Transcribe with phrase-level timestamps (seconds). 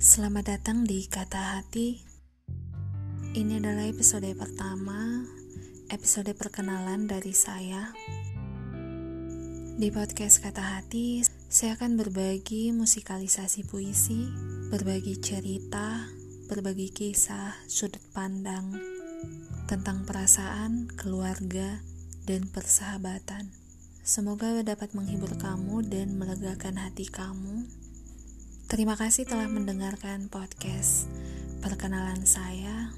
[0.00, 2.00] Selamat datang di Kata Hati.
[3.36, 5.28] Ini adalah episode pertama,
[5.92, 7.92] episode perkenalan dari saya.
[9.76, 11.20] Di podcast Kata Hati,
[11.52, 14.24] saya akan berbagi musikalisasi puisi,
[14.72, 16.08] berbagi cerita,
[16.48, 18.72] berbagi kisah, sudut pandang
[19.68, 21.84] tentang perasaan, keluarga,
[22.24, 23.52] dan persahabatan.
[24.00, 27.79] Semoga dapat menghibur kamu dan melegakan hati kamu.
[28.70, 31.10] Terima kasih telah mendengarkan podcast
[31.58, 32.94] perkenalan saya.